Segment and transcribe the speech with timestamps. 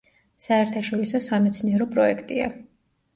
[0.43, 2.49] საერთაშორისო სამეცნიერო პროექტია.